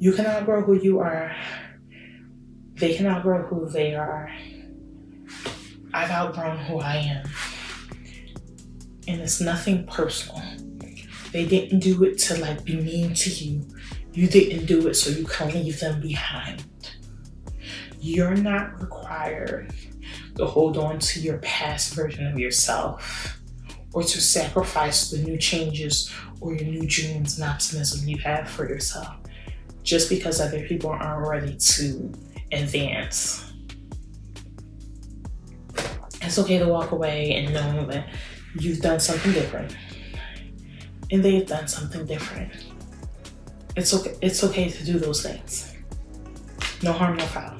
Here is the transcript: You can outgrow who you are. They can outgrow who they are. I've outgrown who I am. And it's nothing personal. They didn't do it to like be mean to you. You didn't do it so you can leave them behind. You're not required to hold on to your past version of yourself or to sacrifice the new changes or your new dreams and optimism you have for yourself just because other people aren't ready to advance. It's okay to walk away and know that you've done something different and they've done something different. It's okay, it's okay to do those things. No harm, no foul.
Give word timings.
You 0.00 0.12
can 0.12 0.26
outgrow 0.26 0.62
who 0.62 0.74
you 0.74 1.00
are. 1.00 1.34
They 2.74 2.94
can 2.94 3.06
outgrow 3.06 3.42
who 3.42 3.68
they 3.68 3.96
are. 3.96 4.30
I've 5.92 6.10
outgrown 6.10 6.58
who 6.58 6.78
I 6.78 6.96
am. 6.98 7.28
And 9.08 9.20
it's 9.20 9.40
nothing 9.40 9.88
personal. 9.88 10.40
They 11.32 11.46
didn't 11.46 11.80
do 11.80 12.04
it 12.04 12.16
to 12.18 12.36
like 12.36 12.62
be 12.62 12.76
mean 12.76 13.12
to 13.14 13.30
you. 13.30 13.66
You 14.12 14.28
didn't 14.28 14.66
do 14.66 14.86
it 14.86 14.94
so 14.94 15.10
you 15.10 15.24
can 15.24 15.52
leave 15.52 15.80
them 15.80 16.00
behind. 16.00 16.64
You're 18.00 18.36
not 18.36 18.80
required 18.80 19.74
to 20.36 20.46
hold 20.46 20.78
on 20.78 21.00
to 21.00 21.20
your 21.20 21.38
past 21.38 21.94
version 21.94 22.24
of 22.28 22.38
yourself 22.38 23.40
or 23.92 24.04
to 24.04 24.20
sacrifice 24.20 25.10
the 25.10 25.18
new 25.18 25.36
changes 25.36 26.14
or 26.40 26.54
your 26.54 26.68
new 26.68 26.86
dreams 26.86 27.36
and 27.36 27.50
optimism 27.50 28.08
you 28.08 28.18
have 28.18 28.48
for 28.48 28.68
yourself 28.68 29.16
just 29.88 30.10
because 30.10 30.38
other 30.38 30.60
people 30.68 30.90
aren't 30.90 31.26
ready 31.26 31.56
to 31.56 32.12
advance. 32.52 33.50
It's 36.20 36.38
okay 36.38 36.58
to 36.58 36.68
walk 36.68 36.90
away 36.92 37.32
and 37.36 37.54
know 37.54 37.86
that 37.86 38.10
you've 38.60 38.80
done 38.80 39.00
something 39.00 39.32
different 39.32 39.74
and 41.10 41.24
they've 41.24 41.46
done 41.46 41.66
something 41.66 42.04
different. 42.04 42.52
It's 43.76 43.94
okay, 43.94 44.14
it's 44.20 44.44
okay 44.44 44.68
to 44.68 44.84
do 44.84 44.98
those 44.98 45.22
things. 45.22 45.74
No 46.82 46.92
harm, 46.92 47.16
no 47.16 47.24
foul. 47.24 47.56